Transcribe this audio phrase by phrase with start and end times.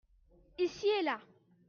[0.57, 1.19] Ici et là.